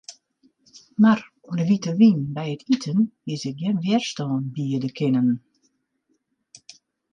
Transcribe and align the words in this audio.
Mar 1.01 1.19
oan 1.47 1.59
'e 1.59 1.65
wite 1.69 1.91
wyn 1.99 2.21
by 2.35 2.47
it 2.53 2.61
iten 2.75 2.99
hie 3.25 3.37
se 3.41 3.51
gjin 3.57 3.81
wjerstân 3.83 4.41
biede 4.53 4.89
kinnen. 4.97 5.29